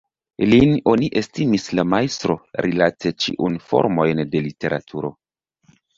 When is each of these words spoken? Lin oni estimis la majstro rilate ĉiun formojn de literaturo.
Lin 0.51 0.71
oni 0.93 1.09
estimis 1.21 1.67
la 1.79 1.85
majstro 1.95 2.37
rilate 2.67 3.11
ĉiun 3.25 3.61
formojn 3.69 4.23
de 4.33 4.43
literaturo. 4.47 5.13